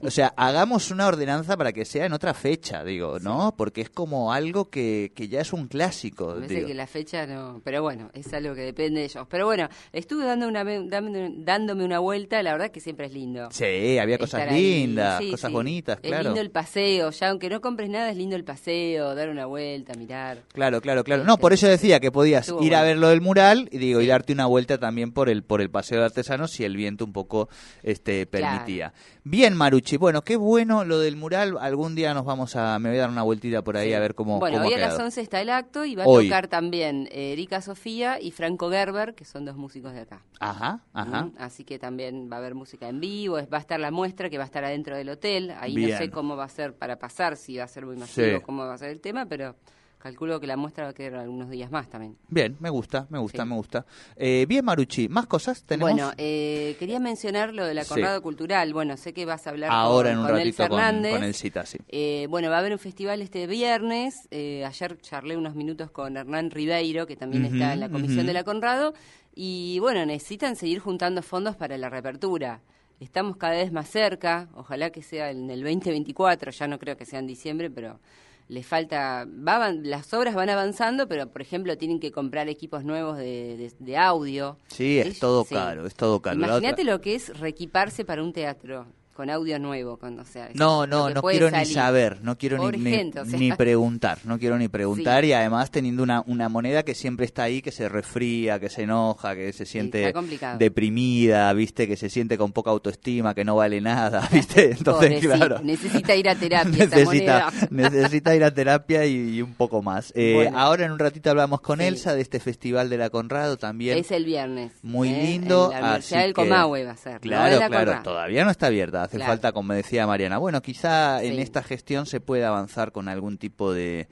O 0.00 0.10
sea, 0.10 0.32
hagamos 0.36 0.90
una 0.90 1.06
ordenanza 1.06 1.56
para 1.56 1.72
que 1.72 1.84
sea 1.84 2.06
en 2.06 2.12
otra 2.12 2.34
fecha, 2.34 2.84
digo, 2.84 3.18
¿no? 3.18 3.54
Porque 3.56 3.80
es 3.80 3.90
como 3.90 4.32
algo 4.32 4.70
que, 4.70 5.12
que 5.14 5.28
ya 5.28 5.40
es 5.40 5.52
un 5.52 5.66
clásico. 5.66 6.34
Parece 6.34 6.64
que 6.64 6.74
la 6.74 6.86
fecha 6.86 7.26
no, 7.26 7.60
pero 7.64 7.82
bueno, 7.82 8.10
es 8.14 8.32
algo 8.32 8.54
que 8.54 8.62
depende 8.62 9.00
de 9.00 9.06
ellos. 9.06 9.26
Pero 9.28 9.46
bueno, 9.46 9.68
estuve 9.92 10.24
dando 10.24 10.46
una, 10.46 10.64
dándome 10.64 11.84
una 11.84 11.98
vuelta, 11.98 12.42
la 12.42 12.52
verdad 12.52 12.70
que 12.70 12.80
siempre 12.80 13.06
es 13.06 13.12
lindo. 13.12 13.48
Sí, 13.50 13.98
había 13.98 14.18
cosas 14.18 14.52
lindas, 14.52 15.22
cosas 15.30 15.50
bonitas, 15.50 15.98
claro. 16.00 16.18
Es 16.18 16.24
lindo 16.26 16.40
el 16.40 16.50
paseo, 16.50 17.10
ya 17.10 17.28
aunque 17.30 17.48
no 17.48 17.60
compres 17.60 17.90
nada, 17.90 18.10
es 18.10 18.16
lindo 18.16 18.36
el 18.36 18.44
paseo, 18.44 19.14
dar 19.14 19.28
una 19.28 19.46
vuelta, 19.46 19.94
mirar. 19.94 20.42
Claro, 20.52 20.80
claro, 20.80 21.04
claro. 21.04 21.24
No, 21.24 21.38
por 21.38 21.52
eso 21.52 21.66
decía 21.66 22.00
que 22.00 22.12
podías 22.12 22.52
ir 22.60 22.74
a 22.74 22.82
ver 22.82 22.98
lo 22.98 23.08
del 23.08 23.20
mural 23.20 23.68
y 23.72 23.78
digo, 23.78 24.00
y 24.00 24.06
darte 24.06 24.32
una 24.32 24.46
vuelta 24.46 24.78
también 24.78 25.12
por 25.12 25.28
el 25.28 25.42
por 25.42 25.60
el 25.60 25.70
paseo 25.70 25.98
de 25.98 26.04
artesanos 26.06 26.52
si 26.52 26.64
el 26.64 26.76
viento 26.76 27.04
un 27.04 27.12
poco 27.12 27.48
este 27.82 28.26
permitía. 28.26 28.92
Bien, 29.24 29.56
Maruchi. 29.88 29.96
Bueno, 29.96 30.22
qué 30.22 30.36
bueno 30.36 30.84
lo 30.84 30.98
del 30.98 31.16
mural. 31.16 31.56
Algún 31.60 31.94
día 31.94 32.12
nos 32.14 32.24
vamos 32.24 32.56
a. 32.56 32.78
Me 32.78 32.90
voy 32.90 32.98
a 32.98 33.02
dar 33.02 33.10
una 33.10 33.22
vueltita 33.22 33.62
por 33.62 33.76
ahí 33.76 33.92
a 33.94 34.00
ver 34.00 34.14
cómo. 34.14 34.38
Bueno, 34.38 34.62
hoy 34.62 34.74
a 34.74 34.78
las 34.78 34.98
11 34.98 35.20
está 35.20 35.40
el 35.40 35.50
acto 35.50 35.84
y 35.84 35.94
va 35.94 36.02
a 36.02 36.06
tocar 36.06 36.48
también 36.48 37.08
Erika 37.10 37.62
Sofía 37.62 38.20
y 38.20 38.30
Franco 38.30 38.70
Gerber, 38.70 39.14
que 39.14 39.24
son 39.24 39.44
dos 39.44 39.56
músicos 39.56 39.92
de 39.94 40.00
acá. 40.00 40.22
Ajá, 40.40 40.80
ajá. 40.92 41.30
Así 41.38 41.64
que 41.64 41.78
también 41.78 42.28
va 42.30 42.36
a 42.36 42.38
haber 42.40 42.54
música 42.54 42.88
en 42.88 43.00
vivo. 43.00 43.36
Va 43.52 43.58
a 43.58 43.60
estar 43.60 43.80
la 43.80 43.90
muestra 43.90 44.28
que 44.30 44.38
va 44.38 44.44
a 44.44 44.46
estar 44.46 44.64
adentro 44.64 44.96
del 44.96 45.08
hotel. 45.08 45.54
Ahí 45.58 45.74
no 45.74 45.96
sé 45.96 46.10
cómo 46.10 46.36
va 46.36 46.44
a 46.44 46.48
ser 46.48 46.74
para 46.74 46.98
pasar, 46.98 47.36
si 47.36 47.56
va 47.56 47.64
a 47.64 47.68
ser 47.68 47.86
muy 47.86 47.96
masivo, 47.96 48.42
cómo 48.42 48.66
va 48.66 48.74
a 48.74 48.78
ser 48.78 48.90
el 48.90 49.00
tema, 49.00 49.26
pero. 49.26 49.56
Calculo 49.98 50.38
que 50.38 50.46
la 50.46 50.56
muestra 50.56 50.84
va 50.84 50.90
a 50.90 50.92
quedar 50.94 51.16
algunos 51.16 51.50
días 51.50 51.72
más 51.72 51.88
también. 51.88 52.16
Bien, 52.28 52.56
me 52.60 52.70
gusta, 52.70 53.08
me 53.10 53.18
gusta, 53.18 53.44
me 53.44 53.56
gusta. 53.56 53.84
Eh, 54.16 54.46
bien, 54.48 54.64
Maruchi, 54.64 55.08
¿más 55.08 55.26
cosas 55.26 55.64
tenemos? 55.64 55.90
Bueno, 55.90 56.12
eh, 56.16 56.76
quería 56.78 57.00
mencionar 57.00 57.52
lo 57.52 57.64
de 57.66 57.74
la 57.74 57.84
Conrado 57.84 58.22
Cultural. 58.22 58.72
Bueno, 58.72 58.96
sé 58.96 59.12
que 59.12 59.24
vas 59.24 59.46
a 59.48 59.50
hablar 59.50 59.70
Ahora 59.72 60.10
con, 60.10 60.18
en 60.18 60.24
un 60.24 60.30
ratito 60.30 60.56
Fernández. 60.56 61.12
Con, 61.14 61.24
el 61.24 61.34
cita, 61.34 61.66
sí. 61.66 61.78
Eh, 61.88 62.28
bueno, 62.30 62.48
va 62.48 62.56
a 62.56 62.58
haber 62.60 62.72
un 62.72 62.78
festival 62.78 63.22
este 63.22 63.48
viernes. 63.48 64.28
ayer 64.30 65.00
charlé 65.00 65.36
unos 65.36 65.56
minutos 65.56 65.90
con 65.90 66.16
Hernán 66.16 66.52
Ribeiro, 66.52 67.06
que 67.06 67.16
también 67.16 67.44
está 67.44 67.72
en 67.72 67.80
la 67.80 67.88
comisión 67.88 68.24
de 68.24 68.32
la 68.32 68.44
Conrado. 68.44 68.94
Y 69.34 69.78
bueno, 69.80 70.06
necesitan 70.06 70.54
seguir 70.54 70.78
juntando 70.78 71.22
fondos 71.22 71.56
para 71.56 71.76
la 71.76 71.90
reapertura 71.90 72.60
estamos 73.00 73.36
cada 73.36 73.54
vez 73.54 73.72
más 73.72 73.88
cerca, 73.88 74.48
ojalá 74.54 74.90
que 74.90 75.02
sea 75.02 75.30
en 75.30 75.50
el 75.50 75.62
2024, 75.62 76.50
ya 76.50 76.66
no 76.66 76.78
creo 76.78 76.96
que 76.96 77.04
sea 77.04 77.20
en 77.20 77.26
diciembre, 77.26 77.70
pero 77.70 78.00
le 78.48 78.62
falta, 78.62 79.26
las 79.26 80.14
obras 80.14 80.34
van 80.34 80.48
avanzando, 80.48 81.06
pero 81.06 81.30
por 81.30 81.42
ejemplo 81.42 81.76
tienen 81.76 82.00
que 82.00 82.10
comprar 82.10 82.48
equipos 82.48 82.82
nuevos 82.82 83.18
de, 83.18 83.72
de, 83.78 83.96
audio. 83.96 84.56
Sí, 84.68 84.98
es, 84.98 85.18
todo 85.18 85.44
caro, 85.44 85.86
es 85.86 85.94
todo 85.94 86.20
caro. 86.20 86.36
Imagínate 86.36 86.82
lo 86.84 87.00
que 87.00 87.14
es 87.14 87.38
reequiparse 87.38 88.06
para 88.06 88.22
un 88.22 88.32
teatro 88.32 88.86
con 89.18 89.30
audio 89.30 89.58
nuevo, 89.58 89.96
con, 89.96 90.16
o 90.20 90.24
sea, 90.24 90.48
no, 90.54 90.86
no, 90.86 91.10
no 91.10 91.22
quiero 91.22 91.50
ni 91.50 91.64
saber, 91.66 92.22
no 92.22 92.38
quiero 92.38 92.70
ni, 92.70 93.10
ni, 93.36 93.50
preguntar, 93.58 94.20
no 94.22 94.38
quiero 94.38 94.56
ni 94.56 94.68
preguntar 94.68 95.24
y 95.24 95.32
además 95.32 95.72
teniendo 95.72 96.04
una, 96.04 96.22
una 96.28 96.48
moneda 96.48 96.84
que 96.84 96.94
siempre 96.94 97.26
está 97.26 97.42
ahí, 97.42 97.60
que 97.60 97.72
se 97.72 97.88
resfría, 97.88 98.60
que 98.60 98.68
se 98.68 98.84
enoja, 98.84 99.34
que 99.34 99.52
se 99.52 99.66
siente 99.66 100.14
deprimida, 100.56 101.52
viste, 101.52 101.88
que 101.88 101.96
se 101.96 102.10
siente 102.10 102.38
con 102.38 102.52
poca 102.52 102.70
autoestima, 102.70 103.34
que 103.34 103.44
no 103.44 103.56
vale 103.56 103.80
nada, 103.80 104.28
viste, 104.32 104.70
entonces 104.70 105.18
claro, 105.18 105.62
necesita 105.64 106.14
ir 106.14 106.28
a 106.28 106.36
terapia, 106.36 106.86
necesita, 106.86 107.52
necesita 107.70 108.36
ir 108.36 108.44
a 108.44 108.54
terapia 108.54 109.04
y, 109.04 109.42
un 109.42 109.54
poco 109.54 109.82
más. 109.82 110.12
Eh, 110.14 110.48
ahora 110.54 110.86
en 110.86 110.92
un 110.92 110.98
ratito 111.00 111.28
hablamos 111.28 111.60
con 111.60 111.80
Elsa 111.80 112.14
de 112.14 112.20
este 112.20 112.38
festival 112.38 112.88
de 112.88 112.98
la 112.98 113.10
Conrado 113.10 113.56
también. 113.56 113.98
Es 113.98 114.12
el 114.12 114.24
viernes. 114.24 114.70
Muy 114.82 115.08
¿eh? 115.08 115.24
lindo. 115.24 115.72
En 115.72 115.80
la 115.80 115.86
Universidad 115.88 116.20
del 116.20 116.34
Comahue 116.34 116.84
va 116.84 116.92
a 116.92 116.96
ser. 116.96 117.18
Claro, 117.18 117.66
claro, 117.66 118.00
todavía 118.04 118.44
no 118.44 118.52
está 118.52 118.68
abierta 118.68 119.07
hace 119.08 119.18
falta, 119.18 119.52
como 119.52 119.72
decía 119.72 120.06
Mariana. 120.06 120.38
Bueno, 120.38 120.62
quizá 120.62 121.22
en 121.22 121.38
esta 121.38 121.62
gestión 121.62 122.06
se 122.06 122.20
pueda 122.20 122.48
avanzar 122.48 122.92
con 122.92 123.08
algún 123.08 123.38
tipo 123.38 123.72
de, 123.72 124.08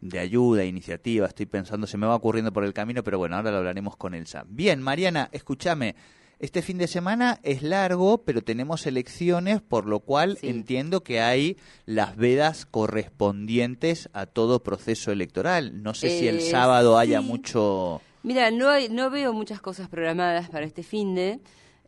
de 0.00 0.18
ayuda, 0.18 0.64
iniciativa. 0.64 1.26
Estoy 1.26 1.46
pensando, 1.46 1.86
se 1.86 1.96
me 1.98 2.06
va 2.06 2.16
ocurriendo 2.16 2.52
por 2.52 2.64
el 2.64 2.72
camino, 2.72 3.02
pero 3.02 3.18
bueno, 3.18 3.36
ahora 3.36 3.50
lo 3.50 3.58
hablaremos 3.58 3.96
con 3.96 4.14
Elsa. 4.14 4.44
Bien, 4.48 4.82
Mariana, 4.82 5.28
escúchame. 5.32 5.94
Este 6.38 6.60
fin 6.60 6.76
de 6.76 6.88
semana 6.88 7.38
es 7.44 7.62
largo, 7.62 8.24
pero 8.24 8.42
tenemos 8.42 8.84
elecciones, 8.86 9.60
por 9.62 9.86
lo 9.86 10.00
cual 10.00 10.38
entiendo 10.42 11.04
que 11.04 11.20
hay 11.20 11.56
las 11.86 12.16
vedas 12.16 12.66
correspondientes 12.66 14.10
a 14.12 14.26
todo 14.26 14.64
proceso 14.64 15.12
electoral. 15.12 15.84
No 15.84 15.94
sé 15.94 16.18
si 16.18 16.26
el 16.26 16.38
eh, 16.38 16.50
sábado 16.50 16.98
haya 16.98 17.20
mucho... 17.20 18.00
Mira, 18.24 18.50
no, 18.50 18.70
hay, 18.70 18.88
no 18.88 19.08
veo 19.08 19.32
muchas 19.32 19.60
cosas 19.60 19.88
programadas 19.88 20.50
para 20.50 20.66
este 20.66 20.82
fin 20.82 21.14
de... 21.14 21.38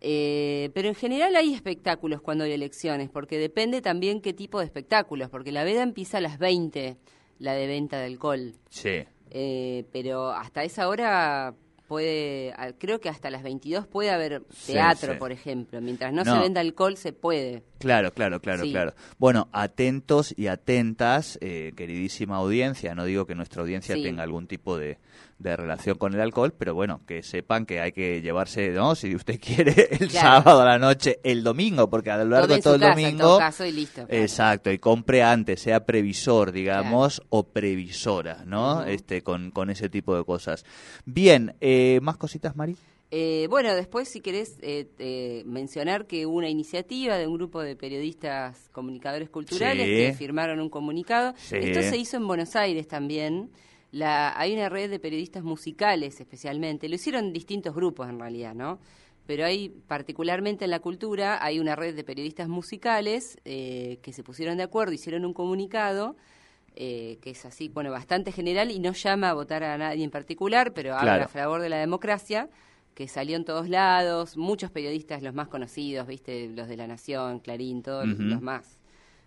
Eh, 0.07 0.71
pero 0.75 0.89
en 0.89 0.95
general 0.95 1.35
hay 1.35 1.55
espectáculos 1.55 2.21
cuando 2.21 2.45
hay 2.45 2.53
elecciones, 2.53 3.09
porque 3.09 3.39
depende 3.39 3.81
también 3.81 4.21
qué 4.21 4.35
tipo 4.35 4.59
de 4.59 4.67
espectáculos, 4.67 5.31
porque 5.31 5.51
la 5.51 5.65
veda 5.65 5.83
empieza 5.83 6.19
a 6.19 6.21
las 6.21 6.39
20, 6.39 6.99
la 7.39 7.55
de 7.55 7.67
venta 7.67 7.99
de 7.99 8.05
alcohol. 8.05 8.53
Sí. 8.69 9.05
Eh, 9.31 9.85
pero 9.93 10.31
hasta 10.31 10.63
esa 10.63 10.89
hora 10.89 11.55
puede, 11.89 12.55
creo 12.79 13.01
que 13.01 13.09
hasta 13.09 13.31
las 13.31 13.43
22 13.43 13.87
puede 13.87 14.11
haber 14.11 14.43
teatro, 14.67 15.19
por 15.19 15.33
ejemplo. 15.33 15.81
Mientras 15.81 16.13
no, 16.13 16.23
se 16.23 16.39
venda 16.39 16.61
alcohol, 16.61 16.99
se 16.99 17.15
puede. 17.15 17.63
Claro, 17.85 18.13
claro, 18.13 18.41
claro, 18.41 18.63
claro. 18.65 18.95
Bueno, 19.19 19.49
atentos 19.53 20.35
y 20.37 20.47
atentas, 20.47 21.39
eh, 21.41 21.73
queridísima 21.77 22.37
audiencia. 22.37 22.95
No 22.95 23.05
digo 23.05 23.27
que 23.27 23.35
nuestra 23.35 23.63
audiencia 23.63 23.95
tenga 23.95 24.23
algún 24.23 24.47
tipo 24.47 24.79
de, 24.79 24.99
de 25.39 25.57
relación 25.57 25.99
con 25.99 26.15
el 26.15 26.21
alcohol, 26.21 26.55
pero 26.57 26.75
bueno, 26.75 27.03
que 27.07 27.23
sepan 27.23 27.67
que 27.67 27.81
hay 27.81 27.93
que 27.93 28.23
llevarse, 28.23 28.71
¿no? 28.71 28.95
Si 28.95 29.15
usted 29.15 29.39
quiere, 29.45 29.89
el 29.91 30.11
sábado 30.11 30.63
a 30.63 30.65
la 30.65 30.79
noche, 30.79 31.21
el 31.23 31.43
domingo, 31.43 31.89
porque 31.91 32.11
a 32.11 32.17
lo 32.19 32.25
largo 32.25 32.55
de 32.55 32.63
todo 32.63 32.77
el 32.77 32.81
domingo. 32.81 33.39
caso 33.39 33.65
y 33.67 33.73
listo, 33.73 34.07
Exacto, 34.09 34.71
y 34.71 34.79
compre 34.79 35.23
antes, 35.23 35.61
sea 35.61 35.85
previsor, 35.85 36.53
digamos, 36.53 37.23
o 37.29 37.45
previsora, 37.45 38.45
¿no? 38.47 38.85
Este, 38.85 39.23
con, 39.23 39.51
con 39.51 39.71
ese 39.71 39.89
tipo 39.89 40.17
de 40.17 40.25
cosas. 40.25 40.65
Bien, 41.05 41.55
eh, 41.61 41.99
¿más 42.03 42.17
cositas, 42.17 42.57
Mari? 42.57 42.77
Eh, 43.11 43.47
bueno, 43.49 43.75
después, 43.75 44.09
si 44.09 44.21
querés 44.21 44.59
eh, 44.63 45.43
mencionar 45.47 46.07
que 46.07 46.27
hubo 46.27 46.37
una 46.37 46.49
iniciativa 46.49 47.17
de 47.17 47.27
un 47.27 47.35
grupo 47.35 47.63
de 47.63 47.77
periodistas 47.77 48.69
comunicadores 48.73 49.31
culturales 49.31 49.87
que 49.87 50.15
firmaron 50.19 50.61
un 50.61 50.69
comunicado. 50.69 51.35
Esto 51.51 51.83
se 51.83 51.97
hizo 51.97 52.17
en 52.17 52.27
Buenos 52.27 52.57
Aires 52.57 52.89
también. 52.89 53.51
Hay 54.03 54.53
una 54.55 54.69
red 54.69 54.91
de 54.91 54.99
periodistas 54.99 55.45
musicales 55.45 56.21
especialmente, 56.21 56.89
lo 56.89 56.97
hicieron 56.97 57.33
distintos 57.33 57.75
grupos 57.75 58.09
en 58.09 58.19
realidad, 58.19 58.55
¿no? 58.55 58.81
Pero 59.27 59.47
hay, 59.47 59.71
particularmente 59.71 60.65
en 60.65 60.71
la 60.71 60.81
cultura, 60.81 61.43
hay 61.43 61.59
una 61.59 61.77
red 61.77 61.95
de 61.95 62.05
periodistas 62.05 62.49
musicales 62.49 63.39
eh, 63.45 63.99
que 64.03 64.13
se 64.13 64.23
pusieron 64.23 64.59
de 64.59 64.65
acuerdo, 64.65 64.93
hicieron 64.93 65.25
un 65.25 65.33
comunicado 65.33 66.17
eh, 66.77 67.19
que 67.23 67.31
es 67.31 67.45
así, 67.47 67.69
bueno, 67.69 67.91
bastante 67.93 68.33
general 68.33 68.71
y 68.71 68.81
no 68.81 68.93
llama 68.93 69.31
a 69.31 69.35
votar 69.35 69.63
a 69.63 69.79
nadie 69.79 70.05
en 70.05 70.11
particular, 70.11 70.73
pero 70.75 70.97
habla 70.97 71.25
a 71.25 71.29
favor 71.29 71.63
de 71.63 71.69
la 71.69 71.79
democracia, 71.79 72.51
que 72.95 73.09
salió 73.09 73.37
en 73.37 73.45
todos 73.45 73.69
lados, 73.69 74.37
muchos 74.37 74.71
periodistas, 74.71 75.23
los 75.23 75.35
más 75.35 75.49
conocidos, 75.49 76.07
viste, 76.07 76.49
los 76.49 76.69
de 76.69 76.77
La 76.77 76.87
Nación, 76.87 77.41
Clarín, 77.41 77.83
todos 77.83 78.07
los 78.07 78.41
más 78.41 78.79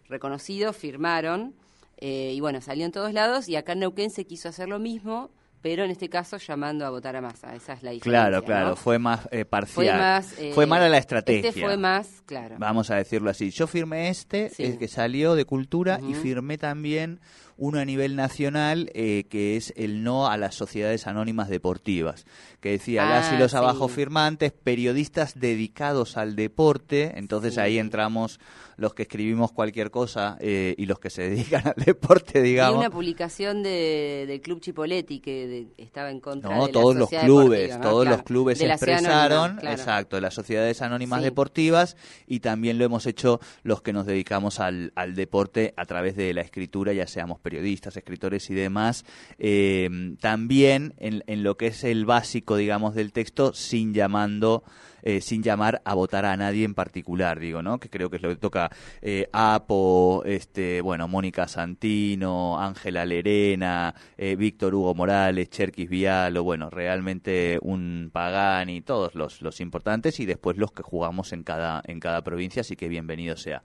reconocidos, 0.07 0.75
firmaron 0.75 1.53
eh, 1.97 2.33
y 2.33 2.39
bueno, 2.39 2.62
salió 2.62 2.86
en 2.86 2.91
todos 2.91 3.13
lados 3.13 3.50
y 3.50 3.55
acá 3.55 3.74
en 3.74 3.79
Neuquén 3.79 4.12
se 4.12 4.25
quiso 4.25 4.50
hacer 4.50 4.69
lo 4.69 4.77
mismo, 4.77 5.31
pero 5.62 5.83
en 5.83 5.89
este 5.89 6.09
caso 6.09 6.38
llamando 6.38 6.86
a 6.86 6.91
votar 6.91 7.15
a 7.15 7.21
Massa. 7.21 7.55
Esa 7.55 7.74
es 7.74 7.83
la 7.83 7.91
diferencia. 7.91 8.29
Claro, 8.29 8.43
claro, 8.43 8.75
fue 8.75 9.00
más 9.00 9.27
eh, 9.31 9.45
parcial. 9.45 10.24
Fue, 10.53 10.63
eh, 10.63 10.67
mala 10.67 10.88
la 10.89 11.00
estrategia. 11.00 11.50
Este 11.50 11.62
fue 11.62 11.75
más, 11.75 12.21
claro. 12.25 12.55
Vamos 12.59 12.91
a 12.91 12.95
decirlo 12.95 13.31
así. 13.31 13.50
Yo 13.50 13.65
firmé 13.65 14.09
este, 14.09 14.51
el 14.59 14.77
que 14.77 14.88
salió 14.88 15.33
de 15.33 15.45
Cultura, 15.45 16.00
y 16.07 16.13
firmé 16.13 16.59
también 16.59 17.19
uno 17.57 17.79
a 17.79 17.85
nivel 17.85 18.15
nacional 18.15 18.89
eh, 18.93 19.25
que 19.29 19.57
es 19.57 19.73
el 19.75 20.03
no 20.03 20.27
a 20.27 20.37
las 20.37 20.55
sociedades 20.55 21.07
anónimas 21.07 21.49
deportivas, 21.49 22.25
que 22.59 22.71
decía 22.71 23.05
las 23.05 23.31
y 23.31 23.35
ah, 23.35 23.39
los 23.39 23.53
abajo 23.53 23.87
firmantes, 23.87 24.51
periodistas 24.51 25.39
dedicados 25.39 26.17
al 26.17 26.35
deporte, 26.35 27.13
entonces 27.17 27.57
ahí 27.57 27.79
entramos 27.79 28.39
los 28.77 28.93
que 28.93 29.03
escribimos 29.03 29.51
cualquier 29.51 29.89
cosa 29.89 30.37
eh, 30.39 30.75
y 30.77 30.85
los 30.85 30.99
que 30.99 31.09
se 31.09 31.23
dedican 31.29 31.67
al 31.67 31.83
deporte, 31.83 32.41
digamos. 32.41 32.75
Y 32.75 32.79
una 32.79 32.89
publicación 32.89 33.63
de, 33.63 34.25
del 34.27 34.39
Club 34.41 34.61
Chipoletti 34.61 35.19
que 35.19 35.67
estaba 35.77 36.11
en 36.11 36.19
contra 36.19 36.55
no, 36.55 36.67
de 36.67 36.71
todos 36.71 36.95
los 36.95 37.09
clubes, 37.09 37.79
todos 37.81 38.07
los 38.07 38.23
clubes 38.23 38.61
expresaron, 38.61 39.59
exacto, 39.65 40.21
las 40.21 40.33
sociedades 40.33 40.81
anónimas 40.81 41.23
deportivas 41.23 41.97
y 42.27 42.39
también 42.39 42.77
lo 42.77 42.85
hemos 42.85 43.05
hecho 43.07 43.39
los 43.63 43.81
que 43.81 43.93
nos 43.93 44.05
dedicamos 44.05 44.59
al, 44.59 44.93
al 44.95 45.15
deporte 45.15 45.73
a 45.75 45.85
través 45.85 46.15
de 46.15 46.33
la 46.33 46.41
escritura, 46.41 46.93
ya 46.93 47.07
seamos 47.07 47.39
periodistas, 47.48 47.96
escritores 47.96 48.50
y 48.50 48.54
demás, 48.54 49.06
eh, 49.39 49.89
también 50.20 50.94
en, 50.98 51.44
lo 51.44 51.56
que 51.56 51.68
es 51.68 51.86
el 51.86 52.06
básico, 52.06 52.58
digamos, 52.58 52.94
del 52.94 53.13
texto, 53.13 53.54
sin 53.54 53.94
llamando 53.94 54.66
eh, 55.04 55.22
sin 55.22 55.42
llamar 55.42 55.82
a 55.86 55.94
votar 55.94 56.25
a 56.25 56.36
nadie 56.36 56.66
en 56.66 56.74
particular, 56.74 57.39
digo, 57.39 57.62
¿no? 57.62 57.80
Que 57.80 57.89
creo 57.89 58.10
que 58.10 58.18
es 58.18 58.22
lo 58.22 58.27
que 58.27 58.36
toca 58.36 58.70
eh, 59.01 59.30
Apo, 59.32 60.24
este, 60.25 60.82
bueno, 60.82 61.08
Mónica 61.08 61.48
Santino, 61.48 62.60
Ángela 62.60 63.06
Lerena, 63.06 63.96
Víctor 64.18 64.75
Hugo 64.75 64.94
Morales, 64.96 65.50
Cherkis 65.50 65.89
Vialo, 65.89 66.44
bueno, 66.44 66.70
realmente 66.70 67.58
un 67.62 68.10
Pagani, 68.12 68.82
todos 68.82 69.16
los, 69.16 69.42
los 69.42 69.62
importantes 69.62 70.20
y 70.20 70.25
después 70.25 70.58
los 70.58 70.74
que 70.74 70.84
jugamos 70.84 71.32
en 71.32 71.44
cada, 71.44 71.82
en 71.86 72.01
cada 72.01 72.22
provincia, 72.22 72.60
así 72.60 72.75
que 72.75 72.89
bienvenido 72.89 73.38
sea. 73.38 73.63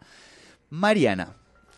Mariana, 0.70 1.34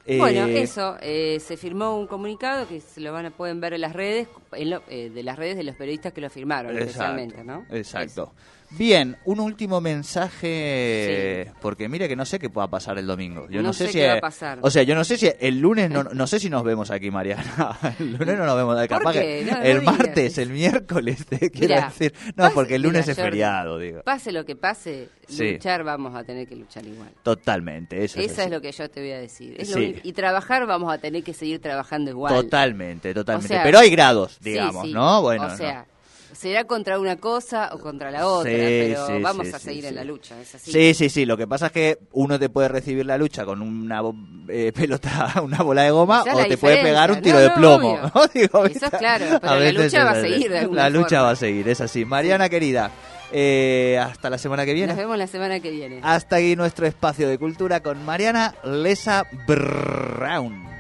bueno, 0.07 0.47
eso, 0.47 0.97
se 1.01 1.57
firmó 1.57 1.99
un 1.99 2.07
comunicado 2.07 2.69
que 2.69 2.81
se 2.81 3.01
lo 3.01 3.13
van 3.13 3.27
a, 3.27 3.31
pueden 3.31 3.61
ver 3.61 3.75
en 3.75 3.81
las 3.81 3.93
redes, 3.93 4.29
de 4.53 5.23
las 5.23 5.39
redes 5.39 5.57
de 5.57 5.65
los 5.65 5.77
periodistas 5.77 6.13
que 6.13 6.21
lo 6.21 6.31
firmaron, 6.31 6.77
especialmente, 6.77 7.43
¿no? 7.45 7.65
Exacto. 7.71 8.33
Bien, 8.77 9.17
un 9.25 9.41
último 9.41 9.81
mensaje, 9.81 11.53
porque 11.61 11.89
mire 11.89 12.09
que 12.09 12.17
no 12.17 12.25
sé 12.25 12.39
qué 12.39 12.51
pueda 12.51 12.69
pasar 12.69 12.99
el 12.99 13.07
domingo. 13.07 13.47
Yo 13.49 13.63
no, 13.63 13.73
sé, 13.73 13.87
si 13.87 13.99
qué 13.99 14.09
va 14.09 14.15
a 14.15 14.21
pasar. 14.21 14.59
O 14.63 14.71
sea, 14.71 14.83
yo 14.83 14.95
no 14.95 15.05
sé 15.05 15.17
si 15.17 15.31
el 15.39 15.61
lunes, 15.61 15.91
no, 15.91 16.03
no 16.05 16.27
sé 16.27 16.41
si 16.41 16.51
nos 16.51 16.65
vemos 16.65 16.91
aquí, 16.91 17.11
Mariana. 17.11 17.79
El 17.99 18.13
lunes 18.13 18.37
no 18.37 18.47
nos 18.47 18.57
vemos, 18.57 18.87
capaz 18.89 19.13
que 19.13 19.49
el 19.63 19.83
martes, 19.83 20.39
el 20.39 20.51
miércoles, 20.51 21.25
te 21.27 21.51
quiero 21.51 21.83
decir. 21.83 22.13
No, 22.37 22.51
porque 22.51 22.75
el 22.77 22.83
lunes 22.83 23.07
es 23.07 23.17
feriado, 23.17 23.79
digo. 23.79 24.03
Pase 24.03 24.33
lo 24.33 24.45
que 24.45 24.57
pase, 24.57 25.09
luchar 25.29 25.85
vamos 25.85 26.15
a 26.15 26.25
tener 26.25 26.49
que 26.49 26.57
luchar 26.57 26.85
igual. 26.87 27.11
Totalmente, 27.23 28.05
eso 28.05 28.19
Esa 28.19 28.45
es, 28.45 28.51
lo 28.51 28.61
que 28.61 28.73
yo 28.73 28.91
te 28.91 29.01
voy 29.01 29.13
a 29.13 29.19
decir. 29.19 29.57
y 30.03 30.13
trabajar 30.13 30.67
vamos 30.67 30.93
a 30.93 30.99
tener 30.99 31.23
que 31.23 31.33
seguir 31.33 31.61
trabajando 31.61 32.11
igual. 32.11 32.35
Totalmente, 32.35 33.15
totalmente. 33.15 33.61
Pero 33.63 33.79
hay 33.79 33.91
grados, 33.91 34.39
digamos, 34.41 34.89
¿no? 34.89 35.23
Bueno, 35.23 35.47
o 35.47 35.57
sea, 35.57 35.87
será 36.35 36.65
contra 36.65 36.99
una 36.99 37.17
cosa 37.17 37.71
o 37.73 37.79
contra 37.79 38.11
la 38.11 38.27
otra, 38.27 38.51
pero 38.53 39.21
vamos 39.21 39.53
a 39.53 39.59
seguir 39.59 39.87
en 39.87 39.95
la 39.95 40.05
lucha, 40.05 40.41
es 40.41 40.55
así. 40.55 40.73
Sí, 40.73 40.95
sí, 40.95 41.09
sí, 41.09 41.25
lo 41.25 41.37
que 41.37 41.47
pasa 41.47 41.67
es 41.67 41.73
que 41.73 41.99
uno 42.13 42.39
te 42.39 42.49
puede 42.49 42.69
recibir 42.69 43.07
la 43.07 43.17
lucha 43.17 43.45
con 43.45 43.63
una 43.63 44.03
eh, 44.49 44.73
pelota, 44.75 45.35
una 45.43 45.59
bola 45.59 45.83
de 45.83 45.91
goma, 45.91 46.23
o 46.23 46.45
te 46.47 46.57
puede 46.57 46.83
pegar 46.83 47.11
un 47.11 47.21
tiro 47.23 47.39
de 47.39 47.51
plomo. 47.51 47.99
Eso 48.35 48.87
es 48.87 48.91
claro, 48.99 49.39
pero 49.41 49.61
la 49.61 49.73
lucha 49.73 50.05
va 50.05 50.11
a 50.11 50.21
seguir 50.21 50.51
de 50.51 50.69
La 50.69 50.91
lucha 50.91 51.23
va 51.23 51.31
a 51.31 51.37
seguir, 51.37 51.69
es 51.69 51.81
así. 51.81 52.05
Mariana 52.05 52.49
querida, 52.49 52.91
eh, 53.33 53.99
hasta 54.01 54.31
la 54.31 54.39
semana 54.39 54.65
que 54.65 54.75
viene. 54.75 54.89
Nos 54.89 54.97
vemos 54.97 55.19
la 55.19 55.27
semana 55.27 55.61
que 55.61 55.71
viene. 55.71 56.01
Hasta 56.03 56.37
aquí 56.37 56.57
nuestro 56.57 56.87
espacio 56.87 57.29
de 57.29 57.39
cultura 57.39 57.81
con 57.81 58.05
Mariana 58.05 58.55
Lesa 58.65 59.27
Brown. 59.47 60.74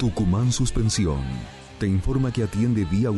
Tucumán 0.00 0.50
Suspensión 0.50 1.20
te 1.78 1.86
informa 1.86 2.32
que 2.32 2.42
atiende 2.42 2.86
vía 2.86 3.10